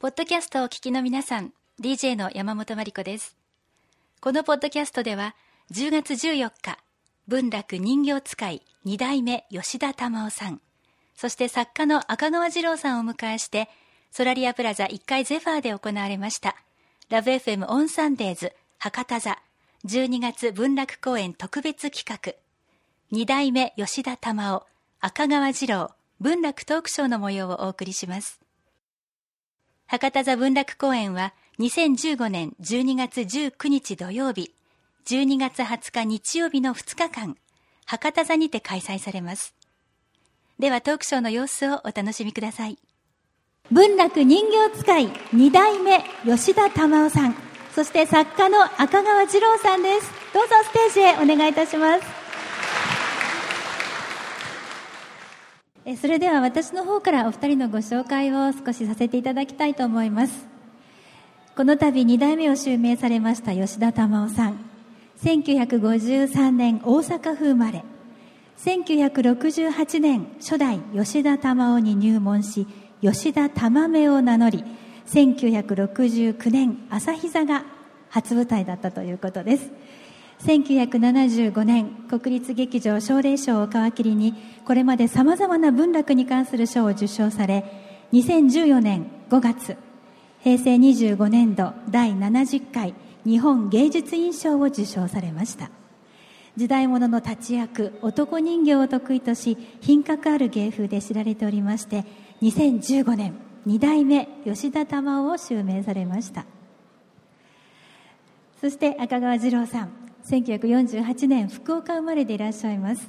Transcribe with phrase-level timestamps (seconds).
[0.00, 1.52] ポッドキャストをお聞きの皆さん、
[1.82, 3.36] DJ の山本真理子です。
[4.20, 5.34] このポッドキャストでは、
[5.72, 6.78] 10月14日、
[7.26, 10.60] 文楽人形使い二代目吉田玉緒さん、
[11.16, 13.68] そして作家の赤川次郎さんをお迎えして、
[14.12, 16.54] ソラリアプラザ1階ゼファーで行われました、
[17.08, 19.36] ラブ FM オンサンデーズ博多座
[19.84, 22.34] 12月文楽公演特別企画、
[23.10, 24.64] 二代目吉田玉緒、
[25.00, 25.90] 赤川次郎、
[26.20, 28.40] 文楽トークショーの模様をお送りします。
[29.90, 34.52] 博多座文楽公演は2015年12月19日土曜日、
[35.06, 37.38] 12月20日日曜日の2日間、
[37.86, 39.54] 博多座にて開催されます。
[40.58, 42.76] ではトークショーの様子をお楽しみください。
[43.70, 47.34] 文楽人形使い2代目吉田玉緒さん、
[47.74, 50.10] そして作家の赤川次郎さんです。
[50.34, 52.27] どうぞステージへお願いいたします。
[55.96, 60.46] それでは私の方からお二人のご紹介を少しさせていただきたいと思います。
[61.56, 64.58] この度2代目を襲名されました吉田玉緒さん。
[65.22, 67.84] 1953年大阪府生まれ。
[68.58, 72.66] 1968年初代吉田玉緒に入門し
[73.00, 74.64] 吉田玉目を名乗り
[75.06, 77.64] 1969年朝日座が
[78.10, 79.70] 初舞台だったということです。
[80.40, 87.64] 1975年国立劇場奨励賞を皮切りにこれまでさまざまな文楽に関する賞を受賞され
[88.12, 89.76] 2014年5月
[90.40, 92.94] 平成25年度第70回
[93.24, 95.70] 日本芸術院賞を受賞されました。
[96.56, 102.04] 時代物の立役男人形を得意とし品格ある芸風で知られておりまして
[102.42, 103.34] 2015年
[103.66, 106.46] 2代目吉田玉緒を襲名されました。
[108.60, 113.08] そして赤川次郎さん1948年福岡生まれでいらっしゃいます。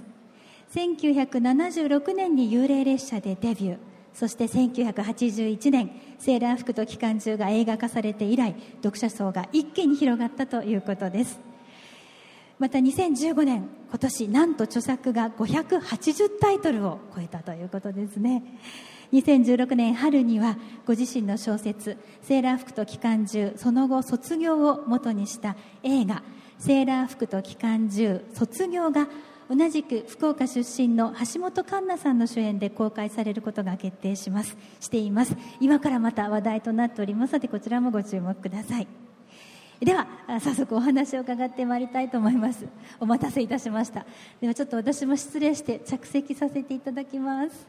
[0.73, 3.77] 1976年に幽霊列車でデビュー。
[4.13, 11.39] そして1981年セーラー服と機関銃が映画化されて以来読者層が一気に広がったということです。
[12.57, 18.43] また2015年今年なんと著作が580タイトルを超えたということですね。
[19.11, 26.21] 2016年春にはご自身の小説「セーラー服と機関銃その後卒業」を元にした映画
[26.59, 29.07] セーラー服と機関銃卒業が
[29.49, 34.55] 同じく福岡出身の橋本環奈さんの主演で公開されることが決定します。
[34.79, 35.35] しています。
[35.59, 37.33] 今からまた話題となっております。
[37.33, 38.87] のでこちらもご注目ください。
[39.79, 40.07] では
[40.41, 42.67] 早速お話を伺ってまいりたいと思います。
[42.99, 44.05] お待たせいたしました。
[44.39, 47.65] ではちょっと私も失礼して着席させていただきます、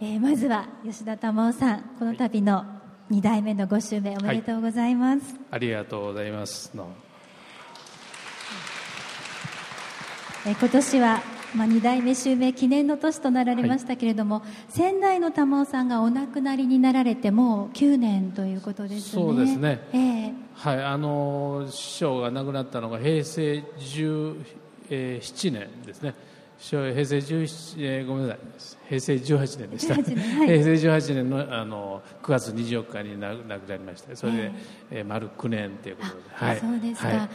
[0.00, 2.77] えー、まずは吉田玉緒さんこの度の
[3.10, 6.72] 2代目のご襲名おめでとうございます、はい、ありがとうございます。
[10.46, 11.20] え今年は、
[11.54, 19.22] まあ、2代目襲名記念の年となられましたけれども、はい、先代の玉緒さんがお亡くなりになられてもう9年ということですね。
[19.22, 20.82] そうですね、えー、はい。
[20.84, 26.14] あの師匠が亡くなったのが平成17年ですね
[26.58, 28.38] 平成17、えー、ごめんなさ
[28.74, 28.78] い。
[28.88, 30.16] 平成18年でした、はい、平
[30.64, 34.52] 成18年のあの9月24日に亡くなりましてそれで、えー、
[34.90, 37.28] えー、丸9年ということで、はい、そうですか、はい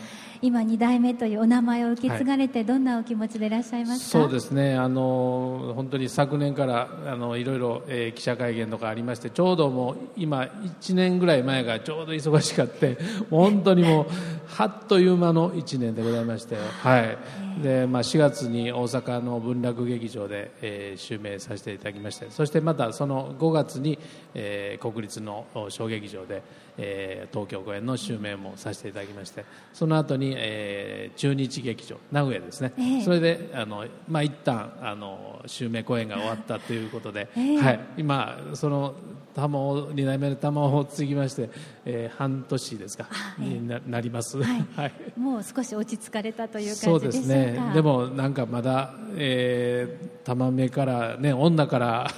[0.43, 4.75] 今2代目というお名前を受け継がれて、どんなお気持ちでいらっしゃいますか、そうですね。
[4.75, 10.41] あの本当に昨年からあのいろいろ、えー、記者会見とかありましてちょうどもう今
[10.81, 12.97] 1年ぐらい前がちょうど忙しかって
[13.31, 14.05] 本当にもう
[14.47, 17.17] はっという間の1年でございまして、はい。
[17.61, 23.99] でまあ、4月に大阪の文楽劇場で、えー、襲名させていただきましてそしてまたその5月に、
[24.33, 26.41] えー、国立の小劇場で、
[26.77, 38.95] えー、東京公演の襲名もさせていただきましてその後に、えー、中日劇場名古屋ですね、えー、それであの、まあ、一旦あの襲名公演が終わったということで、えー、はい、今その
[39.33, 41.49] 玉を2代目の玉を継ぎまして、
[41.85, 43.07] えー、半年ですか、
[43.37, 47.59] にななります、はい、 はい、もう少し落ち着かれたという感じそうですね。
[47.73, 52.11] でもなんかまだ、えー、玉目からね女から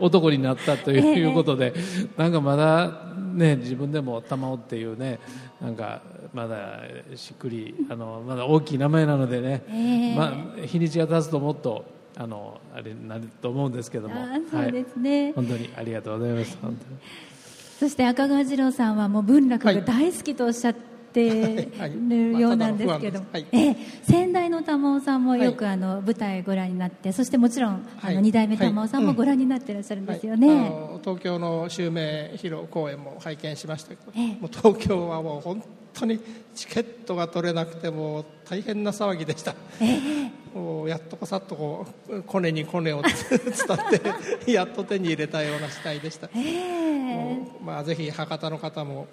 [0.00, 5.18] お男になったということで、 えー、なんかまだね、自分でも玉緒っていうね
[5.60, 6.02] なんか
[6.32, 6.80] まだ
[7.16, 11.84] しっくりあのまだ大きい名前なのでね、えー、まあ、日にちが経つともっと
[12.16, 14.14] あのあれなると思うんですけども。
[14.50, 17.00] そうですね、はい、本当にありがとうございます、本当に。
[17.80, 20.76] そして赤川次郎さんはもう文楽が大好きとおっしゃっ
[21.12, 21.68] って
[22.08, 30.72] るようなんですけど、 はい、え先代の玉緒さんもよく、あの舞台ご覧になってそしてもちろん、あの二代目玉緒さんもご覧になってらっしゃるんですよね、
[31.02, 35.62] 東京の襲名披露公演も拝見しましたけど、もう東京はもう本
[35.92, 36.18] 当に
[36.54, 39.54] チケットが取れなくても大変な騒ぎでした、
[40.54, 46.28] もうやっとこさっとこうコネにコネを 伝ってやっと手に入れたような次第でした、
[47.64, 49.06] まあ、ぜひ博多の方も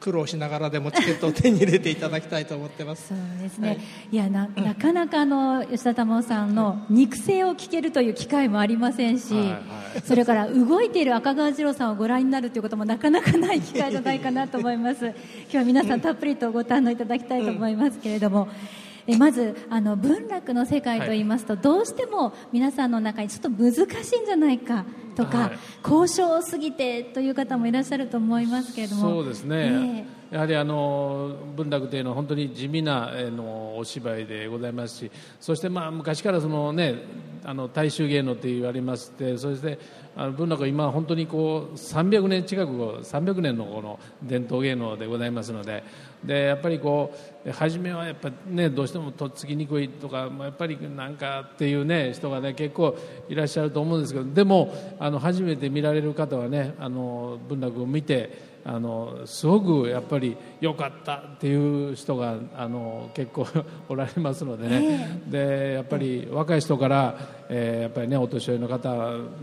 [0.00, 3.08] 苦労しながらでもチケットを手に入れていただきたいと思ってます。
[3.08, 3.78] そうですね、はい、
[4.12, 9.58] いやななかなかあの吉田珠緒さんの肉声を聞けるという機会もありませんし、はいは
[9.98, 15.06] い、それから動いている赤川次郎さんをご覧になるということもなかなかない機会じゃないかなと思います。
[15.06, 15.14] 今
[15.50, 21.16] 日は皆さんたっぷりとご堪能いただきたいと思いますけれども、うんえまずあの文楽の世界とい。
[21.16, 24.84] いますと、はい、どうしても皆さんの中にちょっと難しいんじゃないか
[25.16, 29.02] とか、はい、交渉すぎてという方もいらっしゃると思いますけれども。
[29.02, 35.10] そうですね、えー、やはりあの文楽というのは本当に地味なのお芝居でございますし
[35.40, 36.96] そしてまあ昔からその、ね、
[37.44, 39.78] あの大衆芸能と言われましてそして
[40.16, 45.84] あの文楽は今本当にこう300年近く300年のこの伝統芸能でございますので
[46.26, 47.14] でやっぱりこ
[47.46, 52.96] う初めはやっぱねどうしてもとっつきにくいとかやっぱりなんかっていうね人がね結構
[53.28, 63.46] いらっしゃると思うんですけどでもあの初めて見られる方はねあの文楽を見てあのすごくやっぱり良かったっていう人があの結構
[63.88, 67.16] おられますのでね、えー、でやっぱり若い人から、
[67.48, 68.88] えー、やっぱりねお年寄りの方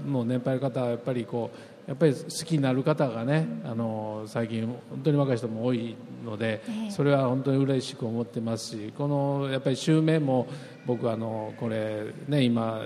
[0.05, 10.47] の年配の方はやっぱりこうやっぱり好きになる方がねあの最近本当に若い人も多いのでそれは本当に嬉しく思ってますしこのやっぱり襲名も
[10.85, 12.81] 僕あのこれね今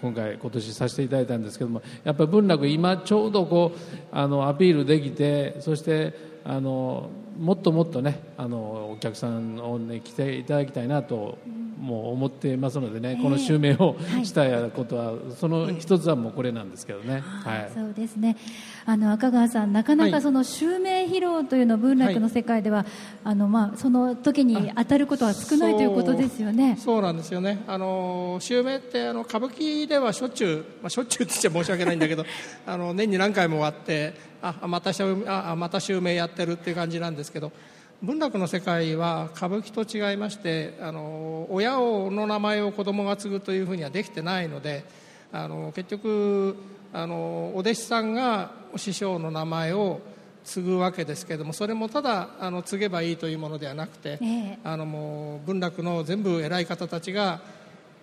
[0.00, 3.78] 今回今年させていただいたんですけどもやっぱり文楽今ちょうどこう
[4.12, 6.14] あのアピールできてそして
[6.44, 11.38] あのもっともっとねあのお客さんをね来ていただきたいなと
[11.78, 18.36] もう思っていますのでね、この襲名をしたことは、その一つはもうこれなんですけどね、はい、そうですね。
[18.84, 22.84] あの赤川さん、なかなかその襲名披露というの文楽の世界では、
[23.22, 26.76] あのまあ、その時に当たることは少ないということですよね。
[26.78, 32.24] そうなんですよね、あの襲名ってあの歌舞伎ではしょっちゅう、まあ、しょっちゅうって言っちゃ申し訳ないんだけど、
[32.66, 34.90] あの年に何回もあって、あまた
[35.26, 37.52] あまた襲名やってるっていう感じなんですけど。
[38.00, 44.84] 文楽の世界は歌舞伎と違いましてあの親をの名前を子供が継ぐというふうにはできてないので
[45.32, 46.56] あの結局
[46.92, 50.00] あのお弟子さんが師匠の名前を
[50.44, 57.40] 継ぐわけですけれどもそれもただあの継げばいいというものではなくて、えあのもう文楽の全部偉い方たちが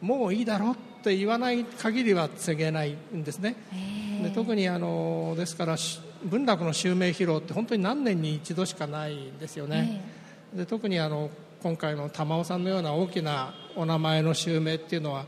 [0.01, 3.55] もういいだろって言わない限りは継げないんですね。
[4.21, 5.77] えで特にあのですから
[6.23, 10.01] 文楽の襲名披露って本当に何年に一度しかないんですよね、
[10.53, 11.29] えー、で特にあの
[11.61, 15.25] 今回の玉緒さんのような大きなお名前の襲名っていうのは、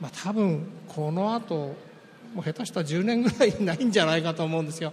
[0.00, 1.74] まあ、多分このあと
[2.34, 4.92] もう下手したら10年ぐらいないんじゃないかと思うんですよ。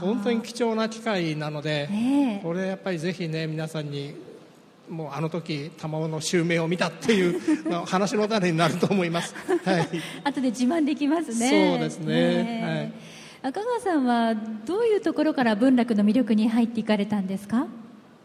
[0.00, 4.14] 本当に貴重な機会なので、えー、これやっぱりぜひね皆さんに
[4.88, 7.40] もうあの時玉緒の襲名を見たっていう
[7.84, 9.34] 話の種になると思います、
[9.64, 9.88] はい、
[10.24, 11.70] 後で自慢できますね。
[11.70, 17.66] そうですね、はい赤川さんはどういうところから文楽の魅力に入っていかれたんですか？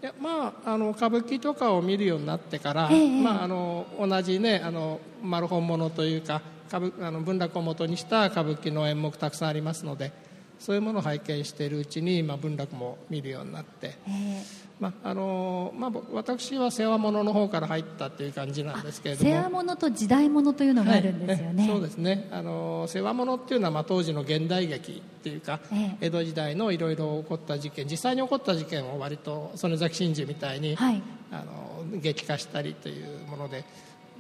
[0.02, 10.12] いやまあ、あの歌舞伎とかを見るようになってから、えー、まあ、あの同じねあの丸本物というか歌舞あの文楽をもとにした歌舞伎の演目たくさんありますので
[10.60, 19.30] そういうものを拝見しているうちに、まあ、文楽も見るようになって、えーまああのまあ、私は世話物の方から入ったっていう感じなんですけれども。
[19.30, 22.28] 世話物と時代物というのがあるんですよね、はい、そうですね。
[22.32, 31.02] あの世話物っていうのは、まあ、当時の現代劇っていうか、え江戸時代のいろいろ起こった事件実際に起こった事件を割と曽根崎真珠みたいに、はい、
[31.32, 33.64] あの劇化したりというもので。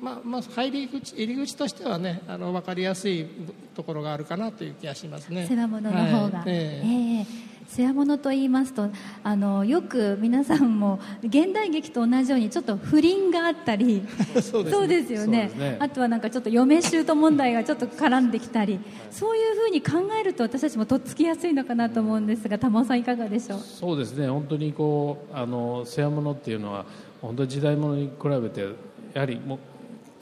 [0.03, 3.25] まあまあ、入り口入り口としてはねあの分かりやすい
[3.74, 5.48] ところがあるかなという気がしますね。
[5.48, 8.89] 世話物の方が、はい、えー、えー世話物と言いますと
[9.24, 14.03] あのよく皆さんも現代劇と同じようにちょっと不倫があったり
[14.43, 18.79] そうですよね、ね、あとはなんかちょっと嫁姑問題がちょっと絡んできたり
[19.10, 23.60] そういうふうに考えると私たちもとっつきやすいのかなと思うんですが玉尾さんいかがでしょう？
[23.60, 24.27] そうですね。
[24.27, 26.86] 本当にこうあの世話物っていうのは
[27.22, 28.67] 本当に時代物に比べて
[29.13, 29.60] やはりもう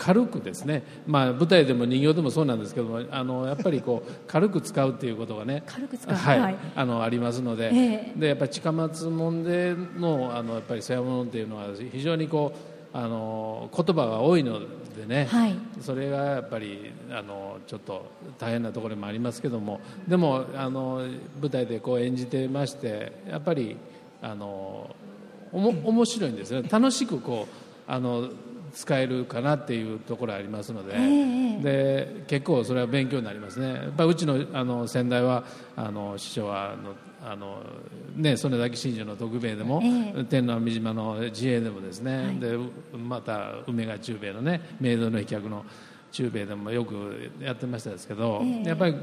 [0.01, 21.05] 軽くですね、まあ、舞台でも人形でもそうなんですけどもあのやっぱりこう軽く使うっていうことがね軽く使う、はい、はい、あのありますのでえー、でやっぱり近松門でのあのやっぱり世話物っていうのは非常にこうあの言葉が多いのでね、はい、それがやっぱりあのちょっと大変なところもありますけどもでもあの
[21.39, 23.77] 舞台でこう演じてましてやっぱり
[24.23, 24.95] あの
[25.51, 26.69] おも面白いんですよね。
[26.71, 28.29] 楽しくこうあの
[28.73, 30.95] 使えるかなっていうところありますので,、
[31.61, 33.73] で結構それは勉強になりますね。
[33.73, 35.43] やっぱうちのあの先代は
[35.75, 37.61] あの師匠はあのあの
[38.15, 42.57] ね、曽根崎真珠の徳兵衛でも、え天皇三島の自衛でもですね、はい、で
[42.97, 45.63] また梅ヶ中兵衛のね明道の飛脚の
[46.11, 48.95] 中米でもよくやってましたですけど、えー、やっぱり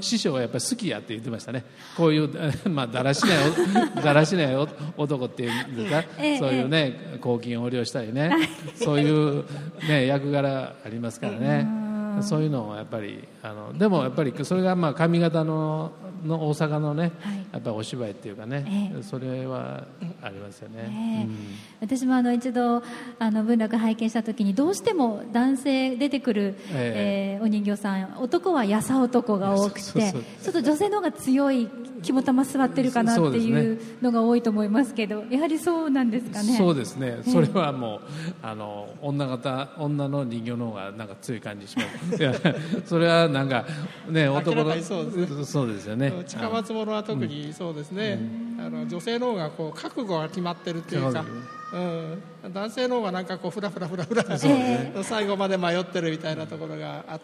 [0.00, 1.64] 師匠はやっぱり好きやって言ってましたね。
[1.96, 2.30] こういう、
[2.70, 3.38] まあ、だらしない
[4.02, 4.56] だらしない
[4.96, 8.32] 男っていうんですか、えー、そういうね公金横領したりね。
[8.76, 9.44] そういう、
[9.86, 11.82] ね、役柄ありますからね。
[12.20, 15.92] そういうのをやっぱりあのでもやっぱりそれがまあ上方の
[16.24, 19.84] の大阪のね、はい、やっぱりお芝居っていうかね、えー、それは
[20.22, 21.36] ありますよね、えーうん、
[21.80, 22.82] 私もあの一度
[23.18, 31.68] あの文楽拝見した時にどうしても男性出てくる、えー、えー、お人形さん男はやさ男が多くてちょっと女性の方が強い
[32.02, 36.56] 肝玉座ってるかなっていうのが多いと思いますけどやはりそうなんですかね。
[36.56, 37.18] そうですね。
[37.24, 38.00] それはもう
[38.42, 41.84] あの女方女の人形の方がなんか強い感じしま
[42.16, 42.82] す。
[42.86, 43.64] それはなんか
[44.08, 48.18] ね男のそうですよね近松物は特にそうですね、
[48.58, 51.24] あの女性の方がこう覚悟が決まってるっていうか、
[51.72, 57.20] うん、男性の方がなんかこうふらふらふらふら、ね、 最後まで迷ってるみたいなところがあっ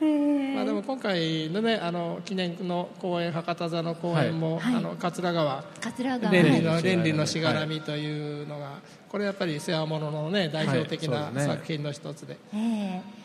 [0.00, 5.64] て、まあ、でも今回のねあの記念の公演博多座の公演も、はい、あの桂川。
[5.80, 6.32] 桂川。
[6.32, 8.78] 連理の連理のしがらみというのが、
[9.08, 12.36] これやっぱり世話物のね代表的な作品の一つで。
[12.52, 13.20] はい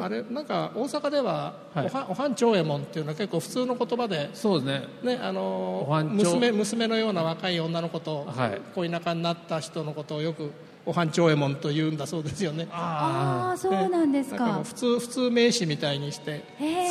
[0.00, 5.16] あれなんか大阪では、はい、おはん長右衛門っていうのは結構普通の言葉でそうですね。
[5.16, 10.52] ねあの娘娘のような若い女の子と、はい、恋仲になった人のことをよく
[10.84, 12.66] おはん長右衛門と言うんだそうですよね。
[12.72, 16.42] ああそうなんですか、ね、普通普通名詞みたいにして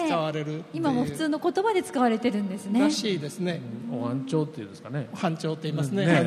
[0.07, 2.79] 使われる今も普通の言葉で使われてるんですね。
[2.79, 5.09] らしいですね、うん、おはん長っていうんですかね。
[5.11, 6.23] おはん長って言いますね、ね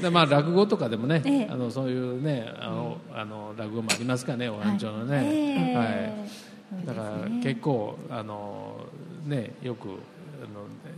[0.00, 8.86] でまあ落語とかでもね、えー、あのそういうねあの、うん、あの落語もありますかねおはん長のね、はい、えーはい、だから結構あの
[9.24, 9.88] ねよく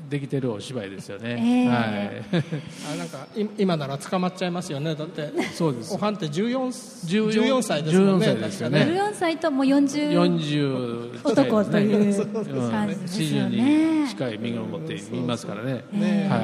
[0.09, 2.45] できてるお芝居ですよね、えー、はい。
[2.93, 4.95] あなんか今なら捕まっちゃいますよね。
[4.95, 5.95] だってそうです。
[5.95, 8.81] おはんって 14, 14歳ですもんね14歳ですよね。
[8.81, 14.07] 14歳ともう40 40男という感じですよね。
[14.09, 15.85] 近い身を持っていますからね。
[15.93, 16.37] ね、は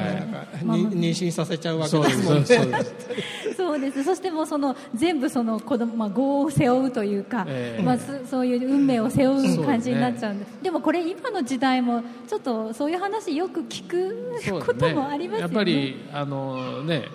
[0.63, 2.45] い、妊娠させちゃうわけですもんね。
[2.45, 2.95] そうです
[3.38, 3.38] そ
[3.77, 7.97] してもうその全部その子供、まあ、業を背負うというか、えー、まあ、
[8.29, 15.47] そういう運命を背負う感じになっちゃうんで、ね、でもこれ今の時代もちょっとそういう話よく聞くこともありますよね。
[15.47, 17.05] やっぱりあのね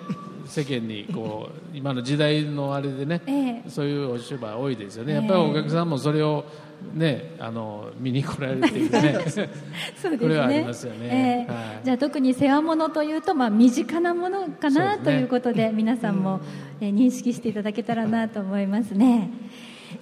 [0.47, 6.45] 世間にこう今の時代のあれでね、えー、そういうお芝居多いですよね、やっぱりお客さんもそれを
[6.93, 9.13] ね、あの見に来られるっていうね。
[9.29, 9.49] そうで
[9.95, 10.17] すね。
[10.17, 16.39] これはありますよね、えーはい、じゃあ特に世話物というと、まあ、身近なものかな、ね、ということで皆さんも、
[16.79, 19.29] えー、認識していただけたらなと思いますね、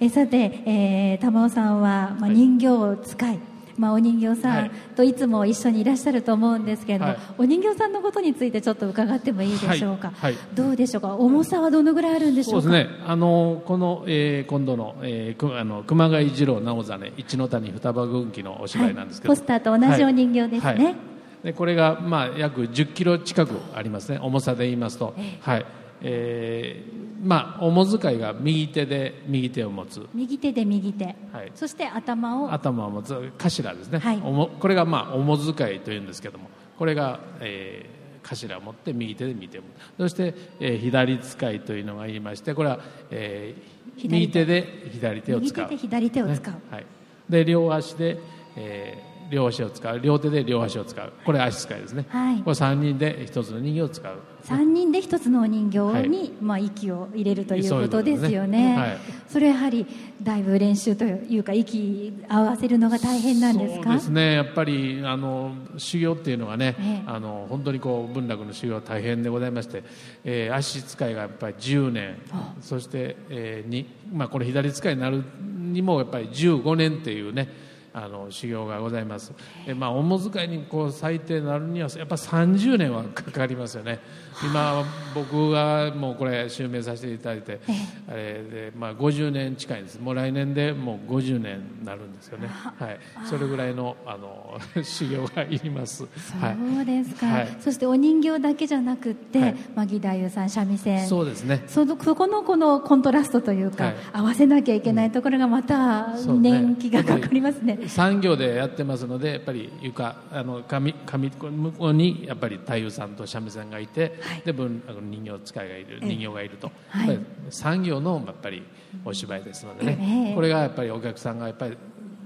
[0.00, 10.32] えー、さて、えー、玉尾さんは、まあ、人形を使い、はいまあ、お人形さんといつも一緒にいらっしゃると思うんですけれども、はい、お人形さんのことについてちょっと伺ってもいいでしょうか、はい。
[10.34, 11.14] はい、どうでしょうか？
[11.16, 12.62] 重さはどのぐらいあるんでしょうか？
[12.62, 12.96] そうですね。
[13.06, 20.96] あのこの、えー、今度の,、えー、あの熊谷次郎直実一ノ谷双葉軍記のお芝居なんですけど、ポスターと同じお人形ですね、
[21.44, 24.18] でこれが、まあ、約10キロ近くありますね。
[24.18, 25.66] 重さで言いますと、えー、はい。
[26.06, 30.06] えーまあ、おも使いが右手で右手を持つ。
[30.12, 31.10] 右手で右手、は
[31.42, 32.52] い、そして頭を。
[32.52, 33.32] 頭を持つ。
[33.38, 46.86] 頭ですね、はい、おもこれが、まあ、おも使いというんですけどもこれが、えー、頭を持って右手で右手を持つそして、えー、左使いというのが言いましてこれは、えー、右手で左手を使う右手で左手を使う、ね、はい、
[47.30, 48.18] で両足で、
[48.56, 50.00] えー両足を使う。
[50.00, 51.12] 両手で両足を使う。
[51.24, 54.18] これ足使いですね、はい、これ3人で1つの人形を使う。
[54.44, 58.78] 3人で1つのお人形に、はい、まあ、息を入れるということですよね、ね。
[58.78, 59.86] はい、それやはり
[60.22, 63.84] だいぶ練習というか息合わせるのが大変なんですか？
[63.84, 64.34] そうですね。
[64.34, 69.82] やっぱりあの修行っていうのがね、ええ、あの本当にこう文楽の修行は大変でございまして、
[70.24, 72.16] えー、足使いがやっぱり10年。
[72.60, 77.48] そして、えーにまあ、これ左使いになるにもやっぱり15年っていうね
[77.96, 79.32] あの修行がございます。
[79.68, 84.00] え、まあ、おも使いにこう最低なるにはやっぱ30年はかかりますよね。
[84.42, 84.84] 今
[85.14, 87.60] 僕がもうこれ襲名させていただいて
[88.08, 90.00] あれで、まあ、50年近いんです。
[90.00, 95.98] もう来年でもう50年になるんですよね、はい、それぐらいのあの 修行がいります。
[95.98, 101.06] そうですか、はい、そしてお人形だけじゃなくて、はい、まあ、義太夫さん三味線。
[101.06, 101.62] そうですね。
[101.68, 114.42] そのそこのこのコントラストというか、合わせなきゃいけないところがまた年季がかかりますね産業でやってますのでやっぱり床あの紙紙向こうにやっぱり太夫さんと三味線がいて、はい。
[114.44, 116.08] で分あの人形使いがいるええ。
[116.08, 117.20] 人形がいると、はい。
[117.50, 118.62] 産業のやっぱり
[119.04, 120.34] お芝居ですのでね、ええ。
[120.34, 121.76] これがやっぱりお客さんがやっぱり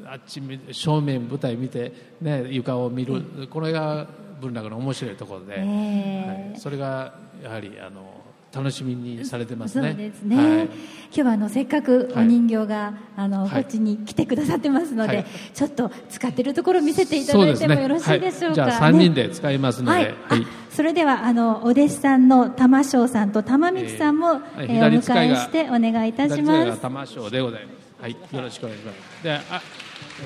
[0.07, 4.07] あっち見正面舞台見て、ね、床を見る、これが
[4.41, 6.51] 文楽の面白いところで、ええ。
[6.51, 8.18] はい、それがやはりあの
[8.53, 9.95] 楽しみにされてますそうね。
[9.95, 10.69] ですね、はい
[11.11, 26.81] 今日はあのせっかくお人形が、あのはいこっちに来てくださってますので、はいちょっと使ってるところ見せていただいてもよろしいでしょうか、はい、じゃあ3人で使いますので、はい、はいあそれではあのお弟子さんの玉章さんと玉道さんも、えーはいえーお迎えしてお願いいたし左ます。
[26.81, 28.03] 玉章でございます。
[28.03, 29.25] はい、よろしくお願いします。
[29.25, 29.63] で、あ、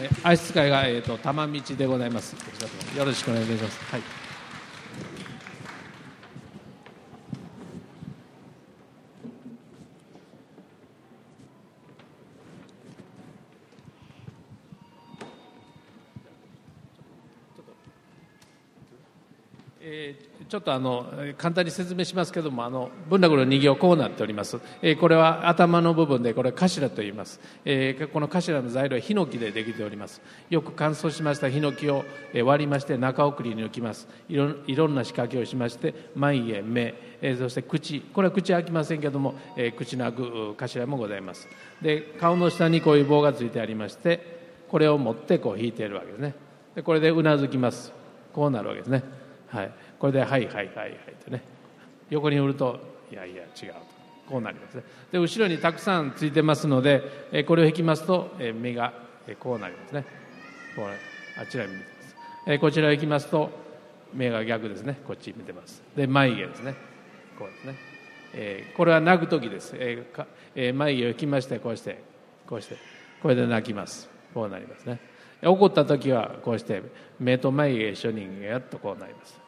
[0.02, 2.34] えー足使いがえっ、と玉道でございます。
[2.96, 3.92] よろしくお願いいたします。
[3.92, 4.21] はい。
[20.52, 21.06] ちょっとあの
[21.38, 32.04] 簡単に説明しますけどもあの文楽の人形こうなっております、えーこれは頭の部分でこれ頭と言います、えーこの頭の材料はヒノキでできておりますよく乾燥しましたヒノキを
[32.44, 41.48] 割りまして中送りに抜きますいろいろんな仕掛けをしまして眉毛目、えーそして口これは口開きませんけども、えー口の開く頭もございます
[41.80, 46.34] で顔の下にこういう棒がついてありましてこれを持ってこう引いているわけですね
[46.74, 47.90] でこれでうなずきます
[48.34, 51.40] こうなるわけですねはい、これで「はいはいはいはい」ってね。
[52.10, 52.80] 横に振ると
[53.12, 54.02] 「いやいや違う」と。
[54.28, 54.82] こうなりますね。
[55.12, 58.92] で後ろにたくさんついてますのでえこれを引きますとえ目が
[59.28, 60.04] えこうなりますね。
[60.74, 62.16] こうあちらに見てます
[62.48, 63.50] えこちらを引きますと
[64.12, 64.98] 目が逆ですね。
[65.06, 65.80] こっち見てます。
[65.94, 66.74] で眉毛ですね。
[67.38, 67.76] こうですね、
[68.34, 72.02] えこれは泣く時です、えかえ眉毛を引きましてこうして
[72.48, 72.76] こうして
[73.22, 74.10] これで泣きます。
[74.34, 74.98] こうなりますね。
[75.44, 76.82] 怒った時はこうして
[77.20, 79.41] 目と眉毛一緒にやっとこうなります。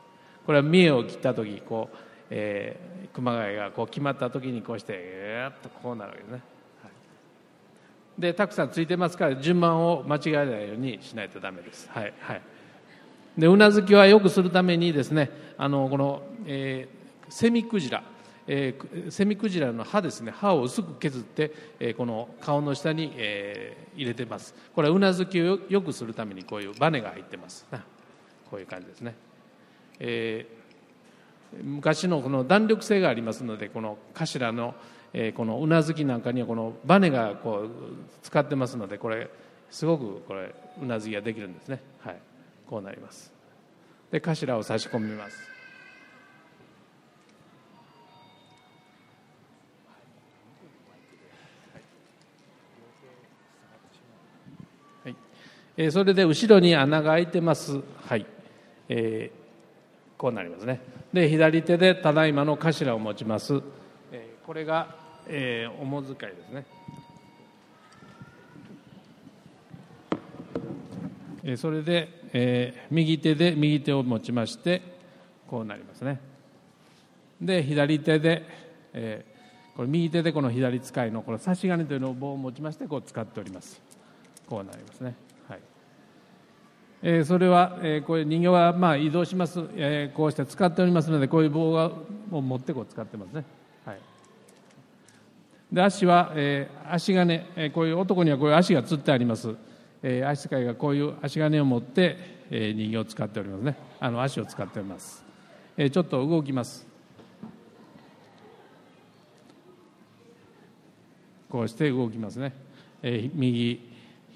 [0.47, 1.97] これは見栄を切った時こう、
[2.31, 6.43] えー熊谷がこう決まった時にこうしてやっとこうなるわけですね、
[6.83, 6.89] は
[8.19, 8.21] い。
[8.21, 11.89] でたくさんついてますから順番を間違えないようにしないとダメです。
[11.91, 12.43] はいはい。
[13.39, 18.03] でうなずきはよくするためにですねあのこの、えーセミクジラ。
[18.49, 20.33] えーセミクジラの歯ですね。
[20.33, 24.57] 歯を薄く削って、えーこの顔の下に、えー入れてます。
[24.75, 27.65] これはうなずきをよくするためにこういうバネが入ってます。
[28.51, 29.15] こういう感じですね、
[30.01, 30.65] えー
[31.63, 34.75] 昔のこの弾力性がありますのでこの頭の、
[35.13, 37.71] えーこのうなずきなんかにはこのバネがこう
[38.23, 39.31] 使ってますのでこれ
[39.71, 41.81] すごくこれうなずきができるんですね。
[42.01, 42.17] はい。
[42.69, 43.33] こうなります。
[44.11, 45.37] で頭を差し込みます。
[55.05, 55.17] はい。
[55.77, 57.81] えーそれで後ろに穴が開いてます。
[58.09, 58.27] はい、
[58.89, 59.44] えー
[60.25, 60.81] こうなりますね。
[61.13, 63.61] で左手でただいまの頭を持ちます、
[64.11, 64.97] えーこれが、
[65.29, 66.65] えー、おもづかいですね。
[71.45, 74.81] えーそれで、えー右手で右手を持ちまして
[75.47, 76.19] こうなりますね。
[77.39, 78.45] で左手で、
[78.95, 83.79] えーこれ右手でこの左使いのこの差し金というのを棒を持ちましてこう使っております。
[84.49, 85.17] こうなりますね。
[87.07, 91.93] えーそれは、えーこういう人形はまあ移動します、えーこうして使っておりますのでこういう棒が
[92.31, 93.45] を持ってこう使ってますね。
[93.85, 93.99] はい。
[95.71, 99.55] で足は、えー足金、えーこういう男にはこういう足がつってあります、
[100.03, 102.17] えー足使いがこういう足金を持って、
[102.51, 103.77] えー人形を使っておりますね。
[104.01, 105.23] あの足を使っております、
[105.77, 106.87] えーちょっと動きます。
[111.51, 112.55] こうして動きますね、
[113.03, 113.79] えー右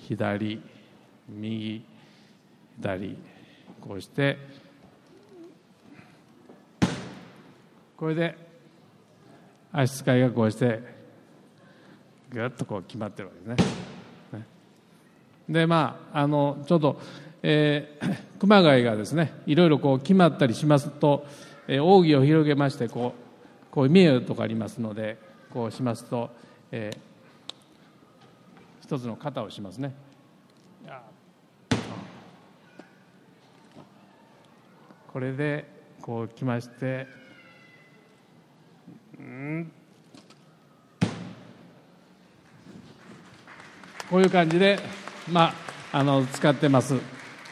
[0.07, 0.61] 左
[1.31, 1.83] 右。
[2.81, 3.17] 左
[3.81, 4.39] こうして
[7.97, 8.37] これで
[9.73, 10.81] 足使いがこうして
[12.31, 13.67] ぐっとこう決まってるわけです
[14.33, 14.45] ね。
[15.49, 17.01] でまああのちょっと、
[17.43, 21.27] えー熊谷がですねいろいろこう決まったりしますと、
[21.67, 23.15] えー扇を広げましてこ
[23.71, 25.19] うこう見えるとかありますので
[25.53, 26.31] こうしますと、
[26.71, 26.99] えー
[28.81, 29.93] 一つの肩をしますね。
[35.13, 35.65] これで
[36.03, 37.07] こう来まして
[39.19, 39.73] うん。
[44.11, 44.79] こういう感じで、
[45.31, 45.53] ま
[45.93, 46.95] あ、あの使ってます。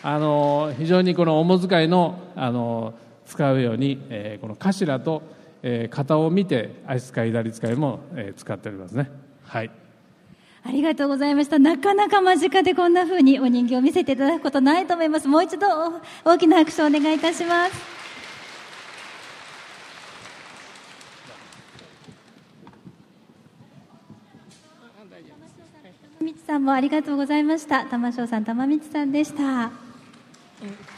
[0.03, 2.95] あの非常にこのおも使いのあの
[3.27, 5.23] 使うように、えーこの頭と、
[5.63, 9.11] えー型を見て足使い左使いも、えー使っておりますね。
[9.45, 9.86] はい。
[10.67, 11.61] ありがとうございました。
[11.61, 15.29] なかなか間近でこんな風にお人形を見せていただくことないと思います。
[15.29, 15.67] もう一度
[16.25, 17.73] 大きな拍手をお願いいたします。
[26.21, 27.85] みちさんもありがとうございました。
[27.85, 29.71] 玉翔さん、玉みちさんでした。
[30.63, 30.97] えー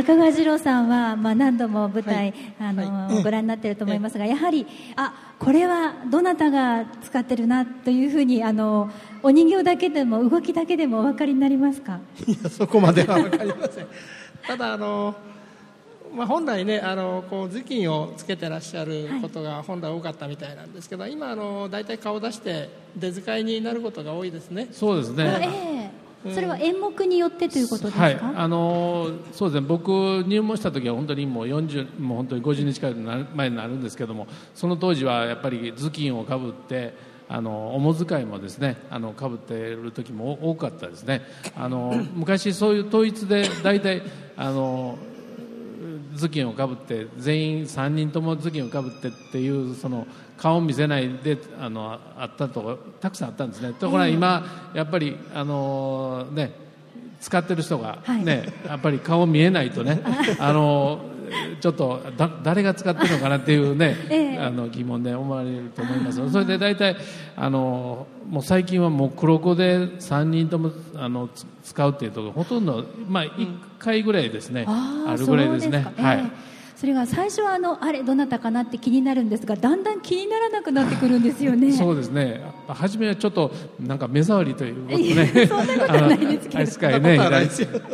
[0.00, 8.90] 赤川次郎さんは、まあ、何度も舞台、はいあのはいご覧になっていると思いますが、やはりあこれはどなたが使ってるなというふうにあの
[9.22, 11.98] お人形だけでも動きだけでもお分かりになりますか？
[12.26, 13.86] いやそこまでは分かりません。
[14.46, 15.14] ただあの、
[16.14, 24.68] まあ、本来ねあのこう頭巾をつけてらっしゃることが本来多かったみたいなんですけど、今あの大体顔を出して出使いになることが多いですね。
[24.72, 25.69] そうですあねええ
[26.28, 29.90] それは演目によってということですか、はい、あのーそうですね、僕、
[30.26, 36.94] 入門した時は本当にもう40、もう本当に50年近くなる前になるんですけども、その当時はやっぱり頭巾をかぶって、
[37.32, 41.22] あのお小遣いもですね、あのかぶっている時も多かったですね。
[41.56, 44.02] あの昔そういう統一で大体
[44.36, 44.98] あの
[46.18, 50.08] 頭巾をかぶって全員3人とも頭巾をかぶってっていうその
[50.40, 53.74] 顔を見せないであのあったとこたくさんあったんですね。
[53.74, 56.52] ところが今やっぱりあのね
[57.20, 58.24] 使ってる人がはい。
[58.24, 60.00] ね、やっぱり顔見えないとね
[60.38, 60.52] あ。
[60.52, 61.02] の
[61.60, 64.38] ちょっとだ誰が使ってるのかなっていうね、ええ。
[64.38, 66.32] あの疑問で思われると思います。
[66.32, 66.96] それで大体
[67.36, 75.82] あのもう最近はもう黒子で3人ともあのつ使うっていうところほとんど、まあ、1回ぐらいですね、あーあるぐらいですね。
[75.84, 76.50] そうかはいええ
[76.80, 81.72] それが最初はあのあれどなたかなって気になるんですがだんだん気にならなくなってくるんですよね。
[81.74, 82.40] そうですね。
[82.68, 85.26] 初めはちょっとなんか目障りということね。
[85.46, 86.54] そんなことはないですけど。
[86.54, 87.18] あのアイス会ね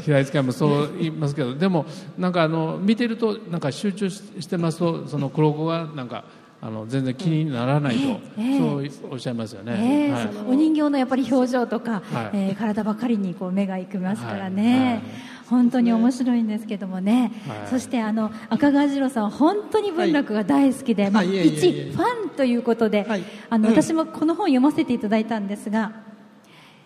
[0.03, 1.85] 平井使いもそう言いますけどでも
[2.17, 6.23] なんかあの見てるとなんか集中ししてますとその黒子がなんか
[6.63, 8.61] あの全然気にならないと、ええ。
[8.61, 10.29] そうおっしゃいますよね、ええはい。
[10.49, 12.37] お人形のやっぱり表情とか、はい。
[12.39, 14.53] えー体ばかりにこう目が行きますからはい。
[14.53, 17.69] ね、はい本当に面白いんですけどもね、はい。
[17.69, 21.33] そしてあの赤川次郎さんは本当に文楽が大好きで、まあ、はい。
[21.33, 23.25] いえいえいえ一ファンということで、はい。
[23.49, 23.75] あのうん。
[23.75, 25.93] 私もこの本読ませていただいたんですが、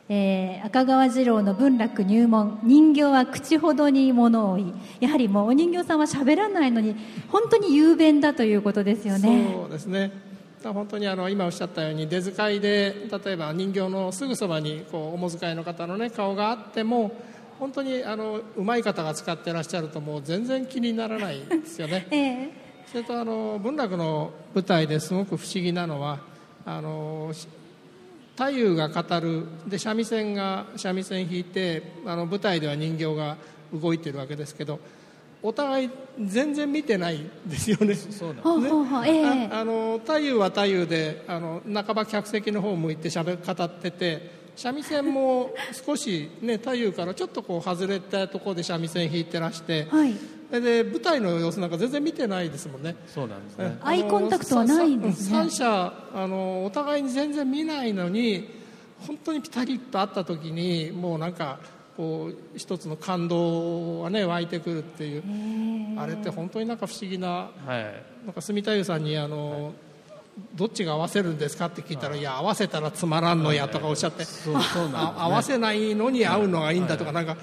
[0.09, 4.75] えー赤川次郎の文楽入門人形は口ほどに物を言い。
[5.01, 6.97] やはりもうお人形さんは喋らないのに
[7.29, 9.47] 本当に雄弁だということですよね。
[9.55, 10.13] そうですね。
[10.63, 17.13] 本当にあの今おっしゃったように出使いで例えば人形のすぐそばにこうお小遣いの方の、ね、顔があっても
[17.61, 22.09] 本当にあの上手い方が使ってらっしゃるともう全然気にならないですよね。
[22.11, 22.51] ええ。
[22.87, 26.21] それとあの文楽の舞台ですごく不思議なのは
[26.65, 27.47] あのし
[28.35, 33.37] 太夫が語るで三味線が三味線弾いてあの舞台では人形が
[33.73, 34.81] 動いてるわけですけど
[35.43, 37.95] お互い全然見てないんですよね。
[37.95, 39.49] そうなん ほうほうほうええ。
[39.53, 45.51] ああの太夫は太夫であの半ば客席の方を向いてしゃべ語ってて三味線も
[45.87, 50.15] 少し、ね、太夫からちょっとこう外れたところで三味線弾いてらして、はい。
[50.51, 52.97] で舞台の様子なんか全然見てないですもんね。
[53.07, 53.79] そうなんですね。
[53.83, 55.37] アイコンタクトはないんですね。
[55.37, 58.49] 三者あのお互いに全然見ないのに
[59.07, 61.61] 本当にピタリと会った時にもうなんか
[61.97, 65.23] こう一つの感動がね湧いてくるっていう。
[65.99, 68.03] あれって本当になんか不思議なはい。
[68.25, 69.73] なんか住太夫さんにあの、
[70.55, 77.37] どっちが合わせるんですかって聞いたら、いや合わせたらつまらんのやとかおっしゃって、合わせないのに合うのがいいんだとか、なんか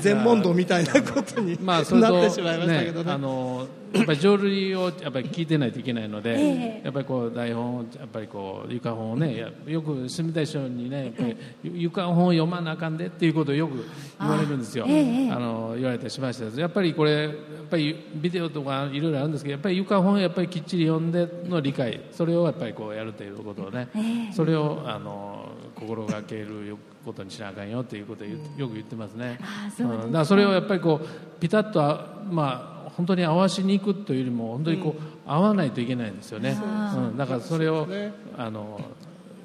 [0.00, 3.12] 全問答みたいなことにまあ、それと、なってしまいましたけどね。
[3.12, 6.80] あのやっぱり浄瑠璃をやっぱり聞いてないといけないので、ええ。
[6.84, 13.84] やっぱりこう台本をやっぱりこう床本をねやよく住田師匠にねやっぱり床本を読まなあかんでっていうことをよく
[14.18, 14.84] 言われるんですよ。
[14.84, 17.32] あの言われたりしましたやっぱりこれやっ
[17.70, 22.00] ぱりビデオとかいろいろあるんですけどやっぱり床本をやっぱりきっちり読んでの理解。
[22.12, 23.88] それをやっぱりこうやるということをね、
[24.32, 29.38] それをあの心がけることにしなあかんよっていうことをよく言ってますね。
[29.42, 30.06] ああそうですかん。
[30.08, 36.56] だからそれをやっぱりこうピタッとあまあ本当に合わしに行くというよりも本当にこう、合わないといけないんですよね。
[36.94, 38.12] うん、だからそれをね。
[38.36, 38.80] あの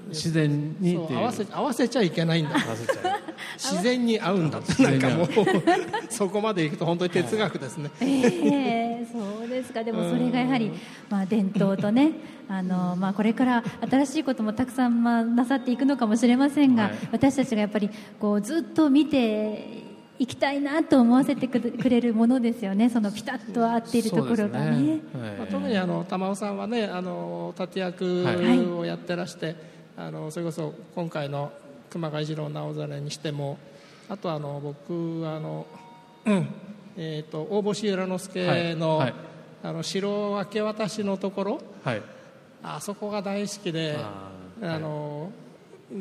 [0.09, 1.07] 自然にっていう。
[1.07, 2.51] そう合わせ合わせちゃいけないんだ。
[2.51, 3.19] 合わせちゃう。
[3.57, 4.83] 自然に合うんだって。
[4.83, 5.27] なんかもう
[6.09, 9.83] そこまでいくと本当に哲学ですね、ええそうですか。
[9.83, 10.71] でもそれがやはり、
[11.09, 12.11] まあ、伝統とね
[12.47, 16.93] あの、まあ、これから新しいこともたくさん、まあ、なさっていくのかもしれませんが、はい。
[17.11, 19.83] 私たちがやっぱりこうずっと見て
[20.19, 22.89] いきたいなと思わせてくれくれるものですよね。
[22.89, 24.99] そのピタッと合っているところがね。
[25.13, 25.37] そうですはい。
[25.37, 28.59] まあ、特にあの玉尾さんはねあの立役はい。
[28.59, 29.55] をやってらして、
[29.99, 31.51] あのそれこそ今回の
[31.89, 33.57] 熊谷次郎直実にしても
[34.07, 35.65] あとあの僕あの、
[36.25, 36.47] うん
[36.95, 39.13] えー、と大星由良之助の,、はいはい。
[39.61, 42.01] あの城明け渡しのところはい。
[42.63, 44.31] あそこが大好きであ
[44.61, 45.31] あの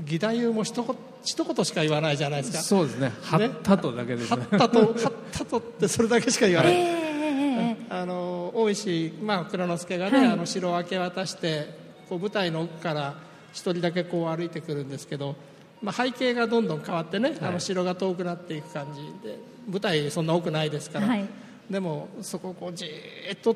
[0.05, 2.59] 義太夫も一言一言しか言わないじゃないですか。
[2.63, 3.13] そうですね。
[3.21, 10.27] はったとだけですはねったとはったとってそれだけしか言わない、ええあの大石、まあ、蔵之介がね、はい。
[10.29, 11.75] あの城を明け渡して
[12.09, 15.37] こう舞台の奥から一人だけこう歩いてくるんですけど、
[15.83, 21.27] まあ、背景がどんどん変わってね、あの城が遠くなっていく感じで舞台そんな奥ないですから、はい。
[21.71, 23.55] でもそこをこうじーっと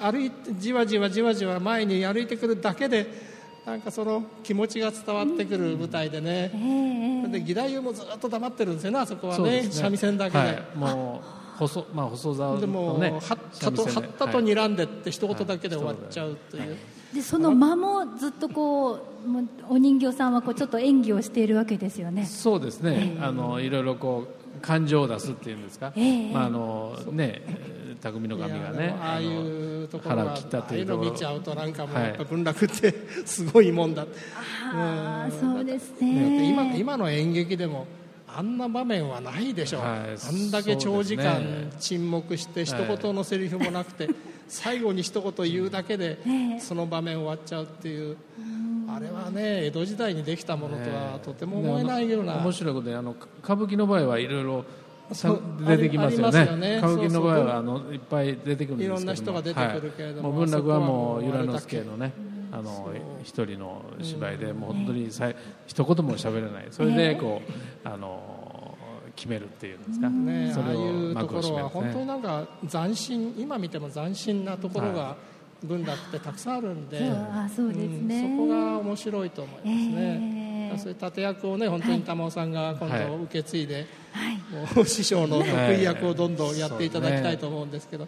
[0.00, 3.06] 歩いてじわじわじわじわ前に歩いてくるだけで
[3.64, 7.28] なんかその気持ちが伝わってくる舞台でね、ええ。
[7.28, 9.62] で義太夫もずっと黙ってるんですよねあそこはね。
[9.70, 10.38] 三味線だけで。
[10.38, 13.20] はい、もう細,、まあ、細沢でも、のねはっ
[13.58, 16.76] たと、はったと睨んでって一言だけで終わっちゃうという、
[17.14, 22.26] でその間もずっとこうもうお人形さんはこうちょっと演技をしているわけですよね。
[22.26, 24.26] そうですね、あのいろいろこ
[24.58, 26.32] う感情を出すっていうんですか、ええ。
[26.32, 27.42] まああのね
[28.02, 32.04] 匠の神がねもああいうところは腹を切ったああいうの見ちゃうとなんかもうはい。
[32.08, 34.06] やっぱ文楽ってすごいもんだ、
[34.72, 37.86] ああそうですだってね今今の演劇でも
[38.36, 39.98] あんな場面はないでしょ、はい。
[40.28, 44.10] あんだけ長時間沈黙して一言のセリフもなくて、
[44.46, 46.60] 最後に一言言うだけでええ。
[46.60, 48.16] その場面終わっちゃうっていう、
[48.88, 54.64] あれはね江戸時代にできたものとはとても思えないような、面白いことであのか歌舞伎の場合はいろいろ
[55.66, 56.44] 出てきますよね。
[56.56, 56.76] ね。
[56.76, 58.96] 歌舞伎の場合はあのいっぱい出てくるんですけども。
[58.96, 62.12] いろんな人が出てくるけれどもはい、文楽はもう由良之助のね
[62.52, 62.90] あの
[63.22, 66.66] 一人の芝居でもう本当にさい一言も喋れない。
[66.70, 68.76] それでこうあの
[69.14, 71.64] 決めるっていうんですか、ね、それをいうところ幕を締める。
[71.64, 75.16] は本当になんか斬新今見ても斬新なところが
[75.62, 78.20] 文楽ってたくさんあるんで、そうあそうですね。
[78.20, 80.78] うんそこが面白いと思いますね、ええ。
[80.78, 83.06] そういう立役をね本当に玉尾さんが今はい。
[83.06, 84.76] 度受け継いで、はい。
[84.76, 88.06] もう師匠の得意役をどんどんやっていただきたいと思うんですけど、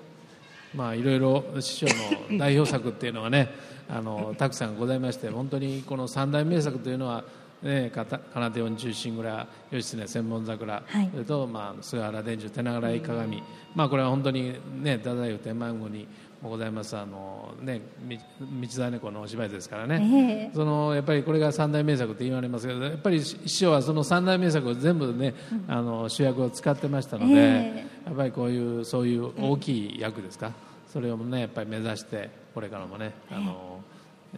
[0.79, 1.87] まあいろいろ師匠
[2.31, 3.53] の代表作っていうのがね
[3.91, 7.25] あのたくさんございまして本当にこの三大名作というのは
[7.61, 11.09] ね、かた金手四十神蔵義経千本桜、はい。
[11.11, 13.43] それと、まあ、菅原伝授手長井鏡、
[13.75, 16.07] まあ、これは本当に、ね、太宰府天満宮に
[16.41, 18.23] もございますあの、ね、み道
[18.69, 20.55] 真猫のお芝居ですからね、ええ。
[20.55, 25.35] そのやっぱりこれが三大名作って言われますけどやっぱり師匠はその三大名作を全部ね、
[25.67, 27.88] あの主役を使ってましたので、え。
[28.09, 30.53] やっぱりこういうそういう大きい役ですか、
[30.92, 33.81] それをねやっぱり目指してこれからもねあの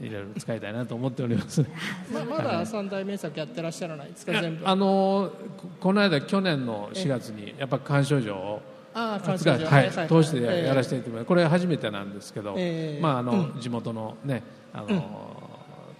[0.00, 1.64] いろいろ使いたいなと思っております。
[2.12, 4.66] ままだ三大名作やってらっしゃらないですか全部。
[4.66, 8.62] あのここの間去年の4月にやっぱ鑑賞状を
[8.94, 13.00] ああ感扱い謝はい通してやらせていただいてこれ初めてなんですけど、ええ。
[13.00, 15.02] まああの地元のねあの、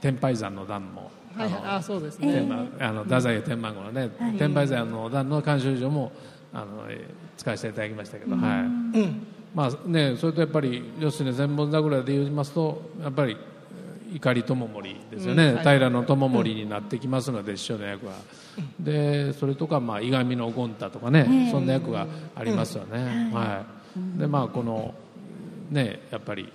[0.00, 1.62] 天拝山の段も、はいはい。
[1.64, 6.12] あそうです天ね、満あの太宰府天満宮のね、天拝山の段の鑑賞状も
[6.52, 8.40] あのえー使わせていただきましたけど、は
[8.94, 9.39] い。
[9.52, 13.36] うんまあね、それとやっぱり義経千本桜で言いますとやっぱり
[14.12, 15.64] 怒り友盛ですよね、うんはい。
[15.64, 18.14] 平友盛になってきますので、師匠の役は、
[18.78, 21.50] でそれとか、まあ、いがみの権太とかね、ええ。
[21.50, 23.64] そんな役がありますよね、は
[24.16, 24.18] い。
[24.18, 24.94] でまあこの
[25.70, 26.52] ねやっぱり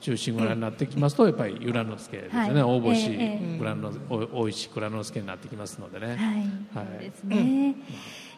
[0.00, 2.70] 中心蔵になってきますとやっぱり由良之助ですよね、はい。
[2.72, 3.58] 大星ええ。
[3.58, 6.16] 蔵のお大石蔵之助になってきますのでね、
[6.72, 6.98] はい、はい。
[7.00, 7.74] ですね。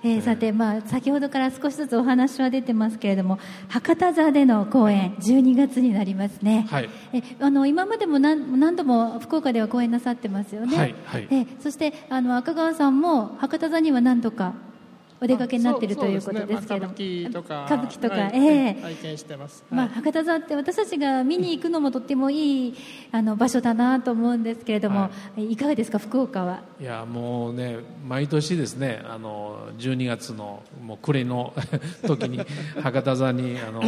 [0.02, 6.90] えーさて、まあ、先ほどから少しずつお話は出てますけれども博多座での公演12月になりますね、はい。
[7.12, 11.28] えあの今までも何何度も福岡では公演なさってますよね、はいはい。
[11.30, 14.54] えそしてあの赤川さんも博多座には何度か
[15.20, 16.98] お出かけになっているということですけれども、ね。
[17.26, 19.94] まあ歌舞伎とか歌舞伎とか、はいええ拝見してます、まあ、はい。
[19.96, 22.74] 博多座って私たちが見に行くのもとってもいい
[23.12, 25.56] あの場所だなと思うんですけれども、、はい。
[25.56, 25.98] かがですか？
[25.98, 26.62] 福岡は。
[26.80, 31.52] いやもうね毎年ですねあの12月のもう暮れの
[32.06, 32.40] 時に
[32.82, 33.82] 博多座にあの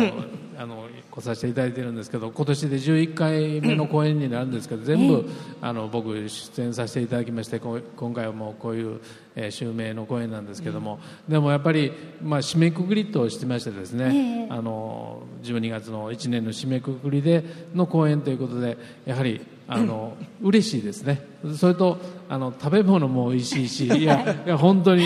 [0.59, 5.29] あの来させていただいてるんですけど今年で11回目の公演になるんですけど全部、
[5.61, 7.81] あの僕出演させていただきまして今
[8.15, 9.01] 回はもうこういう、
[9.37, 14.47] えー襲名の公演なんですけども、でもやっぱり、まあ、締めくくりとしてましてですね、ええ。
[14.51, 21.23] あの12月の1年の締めくくりでの公演ということでやはりあの 嬉しいですね。
[21.57, 25.05] それとあの食べ物も美味しいしいやいや本当に。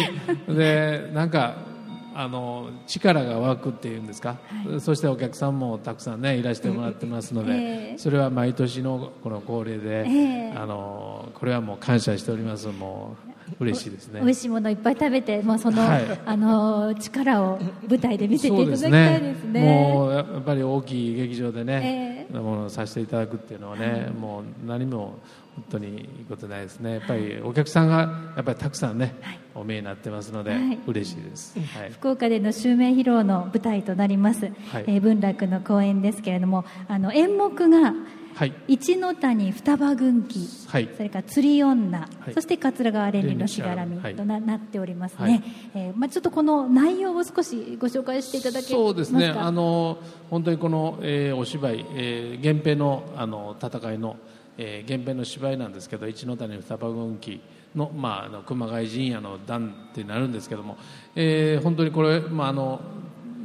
[0.49, 1.74] でなんか
[2.15, 4.37] あの力が湧くっていうんですか、
[4.81, 7.57] そしてお客さんもたくさんねいらしてもらってますので、え
[7.95, 7.99] え。
[7.99, 10.53] それは毎年のこの恒例で、ええ。
[10.57, 12.69] あのこれはもう感謝しております。
[12.69, 13.17] も
[13.61, 14.21] う嬉しいですね。
[14.21, 16.21] 美味しいものいっぱい食べて、まあ、その、はい。
[16.25, 19.61] あの力を舞台で見せていただきたいですね。
[19.61, 25.19] もうやっぱり大きい劇場でね、えものをさせていただくっていうのはね、もう何も
[25.57, 26.95] 本当にいいことないですね。
[26.95, 29.15] やっぱりお客さんがやっぱりたくさんね、
[29.55, 30.79] お見えになってますので、はい。
[30.87, 31.59] 嬉しいです。
[31.59, 31.93] はい。
[31.93, 34.85] 福岡での襲名披露の舞台となります、はい。
[34.87, 37.95] えー文楽の公演ですけれどもあの演目が、
[38.35, 38.53] はい。
[38.67, 40.89] 一ノ谷双葉軍記、はい。
[40.97, 42.35] それから釣り女、はい。
[42.35, 48.75] そして桂川蓮理のしがらみとな,、なっておりますね、えーまあ、ちょっとこの内容を少しご紹介していただけますか？
[48.77, 49.29] そうですね。
[49.29, 49.99] あの
[50.31, 54.17] 本当にこの、えーお芝居、えー源平のあの戦いの、
[54.59, 57.41] えー源平の芝居なんですけど一ノ谷双葉軍記
[57.75, 60.77] の,、まあ、あの熊谷陣屋の段ってなるんですけども、
[61.17, 62.81] えー本当にこれ、まああの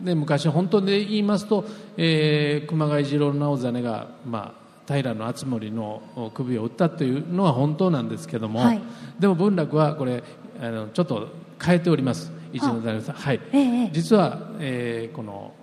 [0.04, 1.66] ね、昔本当で言いますと、
[1.98, 4.54] えー熊谷次郎直実が、ま
[4.88, 8.82] あ、平敦盛の首を打ったというのは本当なんですけども、はい。
[9.20, 10.24] でも文楽はこれ
[10.62, 11.28] あのちょっと
[11.62, 12.32] 変えております。
[12.54, 13.16] 一ノ谷さん。
[13.16, 13.90] はい、ええ。
[13.92, 15.54] 実は、えーこの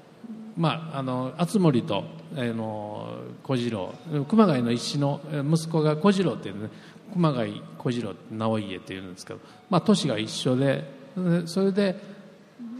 [0.56, 3.92] まああの敦盛と、えーの小次郎
[4.28, 6.70] 熊谷の一子のえー息子が小次郎っていうね
[7.12, 9.40] 熊谷小次郎直家っていうんですけど、
[9.70, 10.84] まあ、年が一緒で
[11.16, 11.96] でそれで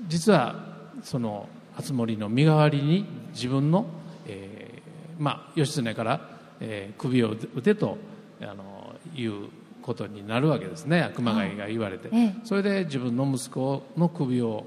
[0.08, 0.56] 実は
[1.02, 3.86] その敦盛の身代わりに自分の、
[4.26, 6.20] えーまあ、義経から、
[6.60, 7.98] えー首を打てと
[8.40, 9.48] あのいう
[9.82, 11.12] ことになるわけですね。
[11.14, 12.34] 熊谷が言われて、ええ。
[12.44, 14.66] それで自分の息子の首を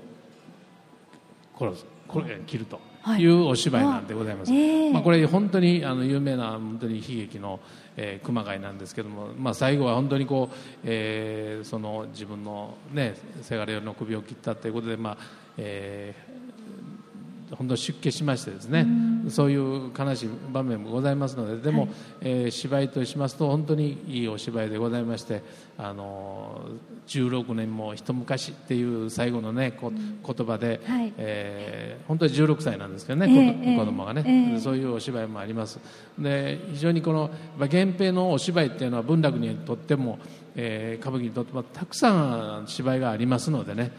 [1.57, 2.77] 殺すこれ切ると。
[2.77, 2.81] は
[3.17, 3.21] い。
[3.21, 4.91] いうお芝居なんでございます、ええ。
[4.91, 7.59] まあ、これ本当にあの有名な本当に悲劇の、
[7.97, 15.17] えー熊谷なんですけども、まあ、最後は本当にこう、えーその自分のねせがれの首を切ったということで、まあ
[15.57, 16.48] えー
[17.57, 18.85] 本当出家しましてですね、
[19.29, 21.87] そういう悲しい場面もございますのででも、
[22.21, 25.43] えー芝居としますと本当にいいお芝居でございまして
[25.77, 26.61] あの
[27.07, 33.27] 16年も一昔っていう最後のねこ言葉で、はいえー本当に16歳なんですけどね、
[33.63, 35.79] ええこ子供がね、ええそういうお芝居もあります
[36.17, 40.19] で非常にこの源平のお芝居っていうのは文楽にとっても、
[40.55, 43.91] えー歌舞伎にとってもたくさん芝居がありますのでね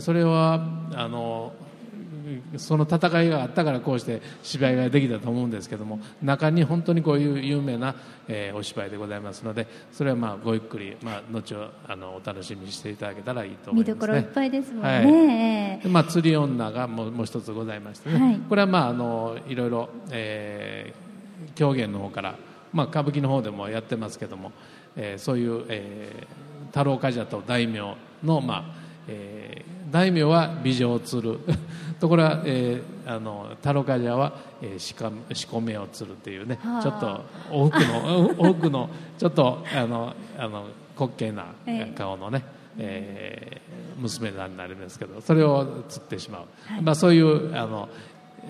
[0.00, 1.52] それはあの
[2.56, 7.94] その戦いがあったからこうして芝居ができたと思うんですけども中に本当にこういう有名な、
[8.28, 15.92] えーお芝居でございますのでそれはまあごゆっくり、まあ、後をあのお楽しみにしていただけたらいいと思います、ね、見どころいっぱいですもんね、はい。
[15.92, 18.38] まあ、釣り女がもうもう一つございましてね、はい。
[18.38, 21.08] これはまああのいろいろ、えー
[21.54, 22.34] 狂言の方から、
[22.72, 24.52] まあ、歌舞伎の方でもやってますけども、
[24.96, 28.64] えーそういう、えー太郎冠者と大名の、まあ
[29.06, 31.38] えー大名は美女を釣る。
[31.98, 36.58] ところが、えーあの太郎冠者は、えー、しかしこめを釣るっていうね。
[36.62, 36.82] はあ。
[36.82, 40.66] ちょっと多くの 多くのちょっとあのあの
[40.98, 41.92] 滑稽なええ。
[41.96, 42.44] 顔のね、
[42.78, 46.82] えー娘さんになりますけどそれを釣ってしまう、はい。
[46.82, 47.88] まあ、そういうあの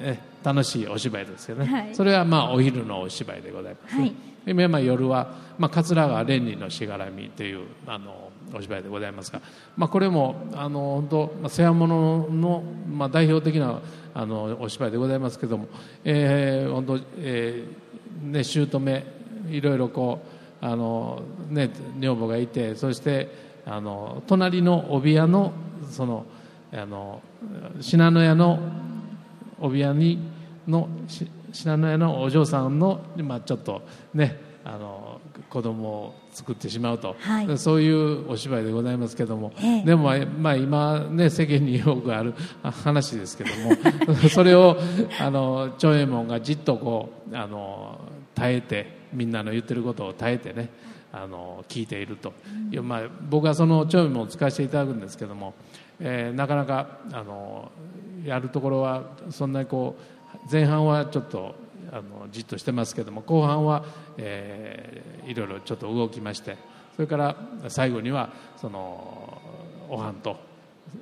[0.00, 1.94] え楽しいお芝居ですけどね、はい。
[1.94, 4.14] それはまあお昼のお芝居でございます、ねはい。
[4.54, 9.40] でまあ、夜は、まあ、桂川蓮理のしがらみというあのお芝居でございますが、
[9.76, 13.80] まあ、これもあの本当、まあ、世話物の、まあ、代表的な
[14.14, 15.68] あのお芝居でございますけども、
[16.04, 19.02] えー本当、えーね、姑
[19.50, 20.20] いろいろこ
[20.62, 23.28] うあの、ね、女房がいてそして
[23.64, 25.52] あの隣の帯屋の
[25.90, 26.26] その
[26.72, 27.22] あの
[27.80, 28.58] 信濃屋の
[29.60, 30.18] 帯屋に
[30.66, 33.82] のし信濃屋のお嬢さんの、まあ、ちょっと
[34.14, 35.17] ねあの
[35.50, 37.58] 子供を作ってしまうと、はい。
[37.58, 39.82] そういうお芝居でございますけども、ええ。
[39.84, 43.76] でも、まあ、今、ね、世間によくあるあ 話ですけども。
[44.30, 44.76] それを
[45.20, 47.98] あの長右衛門がじっとこうあの
[48.34, 50.70] 耐えてみんなの言ってることを耐えてね
[51.12, 52.32] あの聞いていると、
[52.70, 55.54] いやまあ、僕はその長右衛門を使わせていただくんですけども、
[56.00, 57.70] えーなかなかあの
[58.24, 61.54] やるところはそんなにこう前半はちょっと
[61.92, 63.84] あのじっとしてますけども後半は、
[64.16, 66.56] えーいろいろちょっと動きまして
[66.96, 67.36] それから
[67.68, 69.42] 最後にはその
[69.90, 70.36] おはんと、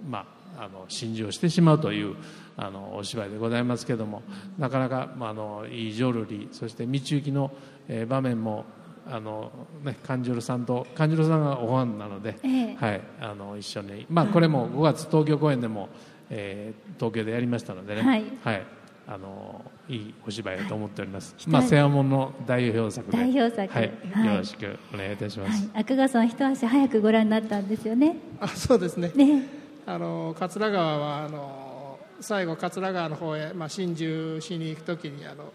[0.09, 2.17] まあ、あの心中をしてしまうという
[2.57, 4.23] あのお芝居でございますけども
[4.59, 7.53] なかなか、まあ、あのいい浄瑠璃そして道行きの、
[7.89, 8.65] えー場面も
[9.09, 9.53] あの、
[9.85, 12.75] ね、勘十郎さんと勘十郎さんがおはんなので、ええ。
[12.75, 15.89] はい、あの一緒に、まあ、これも5月東京公演でも、
[16.29, 18.03] えー東京でやりましたのでね、
[18.43, 18.63] はい
[19.07, 23.17] あのいいお芝居だと思っております、は いまあ、世話物の代表作で。
[23.17, 23.73] 代表作。
[23.73, 23.93] はい。
[24.13, 24.27] はい。
[24.27, 28.17] よろしくお願いいたします、はい、赤川さんは一足早くご覧になったんですよね。
[28.41, 29.13] あそうですね。
[29.15, 29.43] ね。
[29.87, 35.53] あの桂川はあの最後桂川の方へ、まあ、心中しに行く時にあの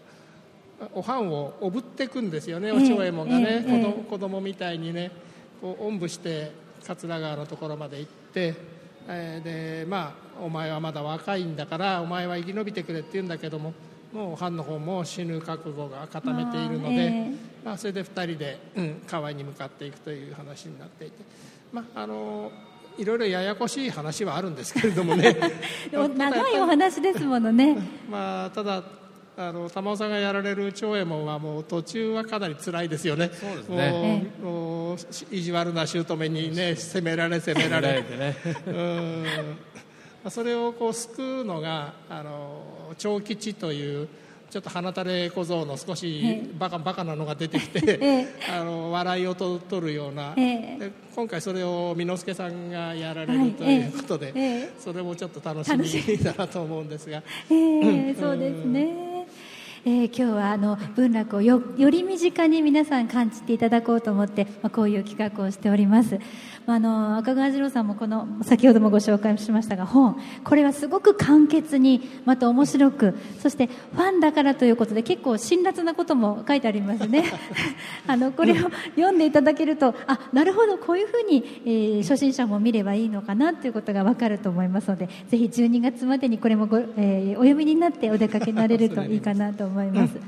[0.94, 3.70] おはんをおぶっていくんですよね、えお長右衛門がね、ええ。
[3.70, 5.10] 子供子供みたいにね
[5.60, 6.50] こうおんぶして
[6.86, 8.54] 桂川のところまで行って、
[9.06, 9.44] えー
[9.82, 13.74] でまあお前はまだ若いんだからお前は生き延びてくれって言うんだけども
[14.12, 17.30] もうおはんの方も死ぬ覚悟が固めているので、ええ
[17.64, 21.16] まあ、それで2人で、うん、川に向かっていくという話になっていて、
[21.72, 22.50] まあ、あの
[22.98, 25.36] いろいろややこしい話はあるんですけれどもね
[25.90, 27.78] 長いお話ですものね
[28.10, 28.82] まあ、ただ
[29.36, 33.30] あの玉尾さんがやられる長右衛門はもう途中はかなり辛いですよね。
[33.32, 34.30] そうですね。
[34.42, 34.52] もう
[34.92, 34.96] もう
[35.30, 38.02] 意地悪な姑にね 攻められ攻められ。
[38.02, 38.36] ね、
[38.66, 39.24] うん。
[40.30, 44.08] それをこう救うのがあの長吉という。
[44.52, 59.12] ちょっと鼻垂れ小僧の少しバカバカなのが出てきて、 あの笑いをと取るような、で今回それを箕之助さんがやられるということで、それもちょっと楽しみだなと思うんですが、えー、そうですね。
[59.84, 66.20] えー、今日はあの文楽をより身近に皆さん感じていただこうと思って、まあ、こういう企画をしております、
[66.61, 77.24] まあ、あの赤川次郎さんもこの先ほどもご紹介しましたが本これはすごく簡潔にまた面白くそしてファンだからということで結構辛辣なことも書いてありますね。
[78.06, 78.56] あのこれを
[78.96, 90.18] 読んでいただけるとあなるほどこういうふうに、えー、初心者も見ればいいのかなということが分かると思いますのでぜひ12月までにこれもご、えー、お読みになってお出かけになれるといいかなと思います思います、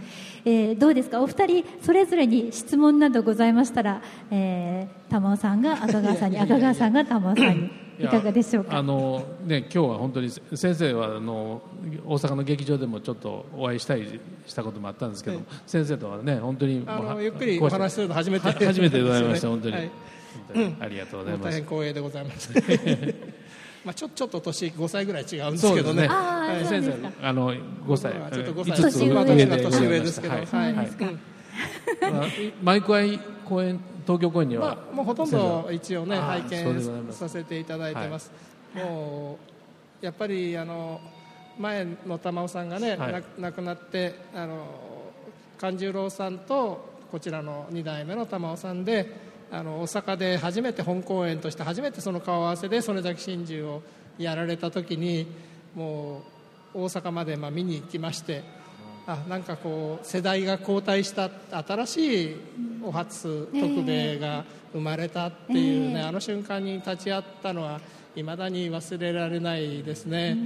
[0.45, 1.23] えー、どうですか？
[1.23, 7.85] お二人それぞれに質問などございましたら、えー、玉尾さんが赤川さんに赤川さんが玉尾さんに。
[7.97, 8.77] いかがでしょうか？
[8.77, 11.63] あの、ね、今日は本当に先生はあの
[12.05, 19.93] 大阪の劇場でもちょっとお会いしたりしたこともあったんですけど、はい、先生とはね本当にあのゆっくりお話するの初めて初めてでございました、 本当に、はい、本
[20.55, 22.53] 当にありがとうございます、大変光栄でございます。
[23.85, 26.09] まあ、ちょちょっと年5歳ぐらい違うんですけどね、ね。
[26.09, 26.93] はい、先生
[27.23, 28.83] あの5歳、ちょっと5歳。
[28.83, 30.47] 年上年が年上ですけど、はい。
[30.47, 30.75] はい。
[30.75, 30.89] はい
[32.63, 38.31] 毎回公演東京公演には、まあ、もうほとんど一応ね拝見させていただいてます、
[38.75, 39.39] も
[40.03, 41.01] うやっぱりあの
[41.59, 44.67] 前の玉尾さんがね、はい、亡くなってあの
[45.59, 53.83] 勘十郎さんとこちらの2代目の玉尾さんであの大阪で初めて本公演として初めてその顔合わせで曽根崎真珠を
[54.19, 55.27] やられた時に
[55.75, 56.23] も
[56.75, 58.43] う大阪までまあ見に行きまして
[59.07, 62.37] あなんかこう世代が交代した新しい
[62.83, 67.81] お初徳兵衛が生まれたっていうね、あの瞬間に立ち会ったのは
[68.17, 70.37] いまだに忘れられないですね。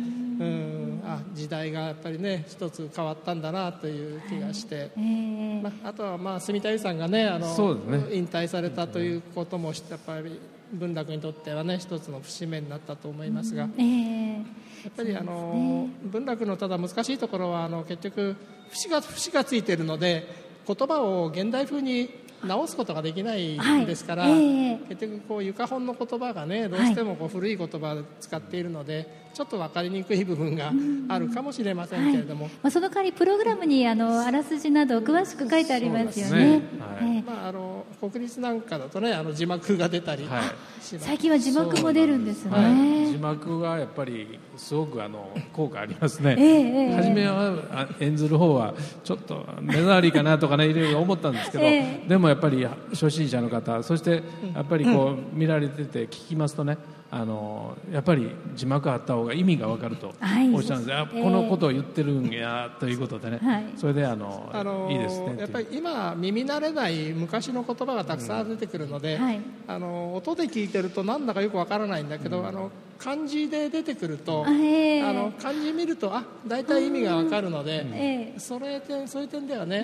[0.41, 0.79] うん。
[1.09, 10.39] あ時代がやっぱりね一つ変わったんだなという気がして、えー、まあ、あとはまあ住田優さんがねあの、ね、引退されたということもやっぱり
[10.73, 14.43] 文楽にとってはね一つの節目になったと思いますが、えー、や
[14.91, 18.37] っぱりあの、ね、文楽のただ難しいところはあの結局
[18.71, 20.27] 節が節がついているので
[20.67, 22.11] 言葉を現代風に
[22.45, 24.33] 直すことができないですから、はい。
[24.33, 30.73] えー、結局こう床本の言葉がねどうしてもこう古い言葉を使っているので、ちょっと分かりにくい部分が
[31.09, 36.59] あるかもしれませんけれども、はい、まあ、その代わりプログラムにあのあらすじなど詳しく書いてありますよね。
[36.59, 36.63] ね。
[36.79, 40.43] はい、まああの国立なんかだとねあの字幕が出たり、はい、
[40.81, 43.07] 最近は字幕も出るんですね。
[43.11, 46.37] 字幕がやっぱりすごくあの効果ありますね。
[46.39, 48.75] えー、初めは演ずる方は
[49.05, 54.23] ちょっと目障りかなとかねいろいろ思ったんですけど、えー、でもやっぱり初心者の方そして
[54.55, 56.79] やっぱりこう見られてて聞きますとね。
[57.11, 79.79] あのやっぱり字幕あった方が意味が分かるとおっしゃるんです、はい、このことを言ってるんやということでね、はい、それであのあのいいですねやっぱり今耳慣れない昔の言葉がたくさん出てくるので、うんはい、あの音で聞いてるとなんだかよく分からないんだけど、うん、あの漢字で出てくると、あの漢字見るとあ大体意味が分かるので、それでそういう点ではね、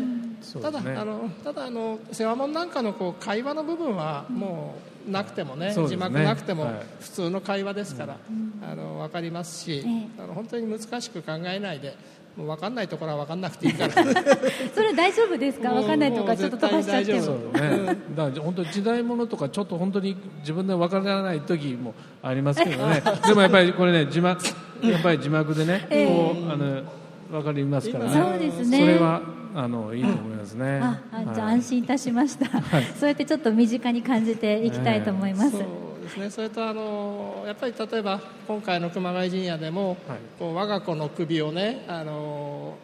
[0.54, 4.74] うん、ただ、ね、あのただあの世話物なんかのこう会話の部分はも
[5.06, 8.16] う、なくてもね、ね、字幕なくても普通の会話ですから、
[8.62, 9.84] あの分かりますし、
[10.18, 11.96] あの本当に難しく考えないで
[12.36, 13.94] もう分かんないところは分かんなくていいから。
[14.74, 15.70] それ大丈夫ですか？
[15.72, 17.20] 分かんないとかちょっと飛ばしちゃっても、
[17.52, 23.02] ね、だから本当時代物とかちょっと本当に自分で分からない時もありますけどね。
[23.26, 24.42] でもやっぱりこれね字幕
[24.82, 26.82] やっぱり字幕でね、えー、こうあの
[27.30, 28.04] 分かりますから。
[28.06, 28.80] ねそうですね。
[28.80, 29.20] それは
[29.56, 30.80] あのいいと思いますね。
[30.82, 30.98] あ、
[31.32, 32.46] じゃあ安心いたしました。
[32.60, 35.46] はい、そうやってちょっと身近に感じていきたいと思います。
[35.46, 36.30] えー、そうですね。
[36.30, 39.98] それとあのやっぱり例えば今回の熊谷陣屋でも、はい、
[40.38, 42.76] こう我が子の首をねあの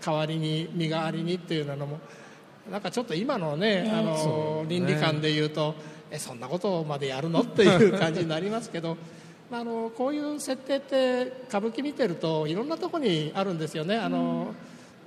[0.00, 1.98] 代わりに身代わりにっていうのも
[2.70, 5.74] なんかちょっと今のね、えー、あの、倫理観で言うと
[6.10, 7.40] えそんなことまでやるの？
[7.40, 8.96] っていう感じになりますけど。
[9.50, 13.96] あのこういう設定って歌舞伎見てるといろんなところにあるんですよね。
[13.96, 14.54] あの、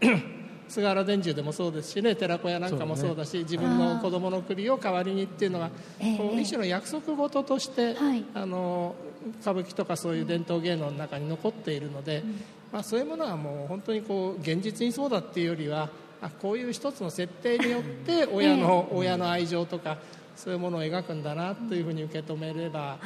[0.01, 0.37] うん
[0.71, 5.69] 菅原伝授でもそうですしね寺子屋なんかもそうだし、ね、自分の子供の首を代わりにっていうのは、
[6.17, 7.95] こう一種の約束事として、
[8.33, 8.95] あの
[9.41, 12.41] 歌舞伎とかそういう伝統芸能の中に残っているので、うん、
[12.71, 15.89] まあ、そういうものはもう本当にこう現実にそうだっていうよりは
[16.21, 19.97] あこういう一つの設定によって親の、親の愛情とか
[20.43, 22.97] そういうものを描くんだなというふうに受け止めれば、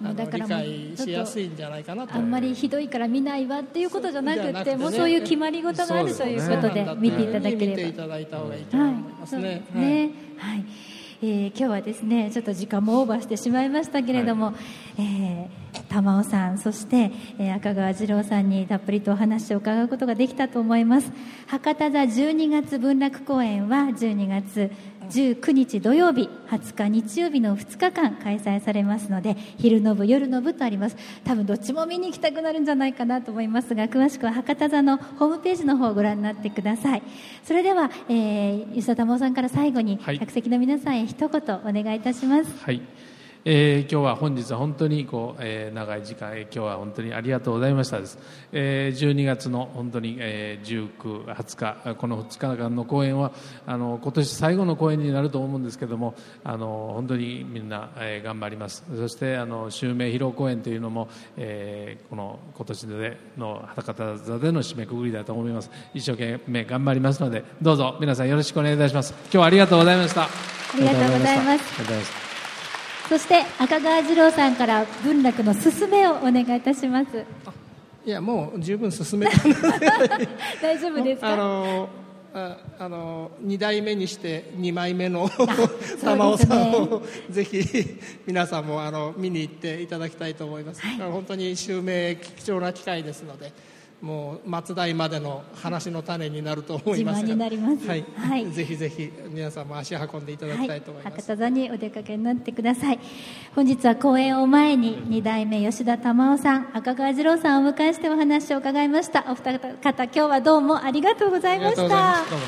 [0.00, 2.14] うだからもう理解しやすいんじゃないかなと。
[2.14, 4.76] あんまりひどいから見ないわっていうことじゃなくてね。
[4.76, 9.62] もうそういう決まり事があるということで見ていただけ見ていればただいた方がいいと思いますそうでね。
[9.72, 10.10] すね。
[10.38, 10.64] はい。
[11.22, 14.52] えー今日はですねちょっと時間もオーバーしてしまいましたけれども、
[14.98, 21.10] えー玉尾さんそして、えー赤川次郎さんにたっぷりとお話を伺うことができたと思います。
[21.46, 24.70] 博多座12月文楽公演は12月
[25.10, 30.96] 19日土曜日20日日曜日の2日間開催されますので昼の部夜の部とあります。
[31.24, 37.02] 多分どっちも見に行きたくなるんじゃないかなと思いますが詳しくは博多座のホームページの方をご覧になってください。
[37.44, 40.18] それでは、えー、吉田玉緒さんから最後にはい。
[40.18, 42.64] 客席の皆さんへ一言お願いいたします。
[42.64, 42.80] はい、
[43.46, 48.18] えー今日は本日は本当にこう、えー長い時間、えー今日は本当にありがとうございましたです、
[48.52, 53.32] えー12月の本当に、えー19、20日この2日間の公演は
[53.66, 58.82] あの今年最後の公演になると思うんですけどもあの本当にみんな、えー頑張ります。
[58.96, 65.70] そしてあの襲名披露公演というのも、えーこの今年での博多座での締めくくりだと思います。
[65.92, 69.12] 一生懸命頑張りますのでどうぞ皆さんよろしくお願いいたします。
[69.24, 70.22] 今日はありがとうございました。
[70.22, 70.28] あ
[70.78, 72.23] りがとうございます
[73.14, 77.24] そして赤川次郎さんから文楽の勧めをお願いいたします。
[78.04, 79.36] いやもう十分進めた。
[79.46, 79.54] の
[80.18, 80.28] で
[80.60, 81.88] 大丈夫ですあかの
[82.34, 85.30] ああの2代目にして2枚目の
[86.02, 87.62] 玉尾さんをぜひ
[88.26, 93.52] 皆さんもあの見に行っていただきたいと思います、本当に襲名貴重な機会ですので
[94.02, 97.22] もう松代までの話の種になると思いますが。
[97.22, 97.86] 自慢になります。
[97.88, 98.04] はい。
[98.16, 98.46] はい。
[98.52, 102.98] ぜひぜひ皆さんも足運んでいただきたいと思います、博多座にお出かけになってください。
[103.54, 109.24] 本日は公演を前に2代目吉田玉緒さん赤川次郎さんをお迎えしてお話を伺いました。
[109.28, 111.82] お二方今日はどうもありがとうございました。
[111.82, 111.94] どうも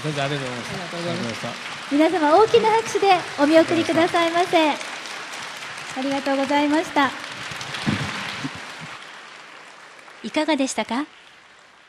[0.01, 1.49] 先生ありがとうございました。
[1.91, 3.07] 皆様大きな拍手で
[3.41, 4.71] お見送りくださいませ。
[4.71, 4.75] あ
[6.03, 7.11] りがとうございました。
[10.23, 11.07] いかがでしたか？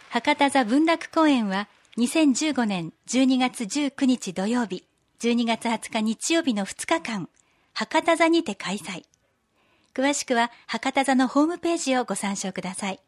[0.10, 4.86] 博多座文楽公演は2015年12月19日土曜日、
[5.20, 7.28] 12月20日日曜日の2日間、
[7.74, 9.04] 博多座にて開催。
[9.94, 13.02] 詳しくは博多座のホームページをご参照ください。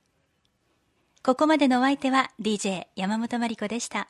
[1.23, 4.09] ここまでのお相手は DJ 山本真理子でした。